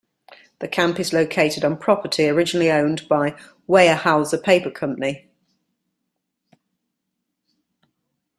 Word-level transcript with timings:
The 0.57 0.67
camp 0.67 0.99
is 0.99 1.13
located 1.13 1.63
on 1.63 1.77
property 1.77 2.27
originally 2.27 2.71
owned 2.71 3.07
by 3.07 3.35
Weyerhauser 3.69 4.41
Paper 4.41 4.71
Company. 4.71 5.29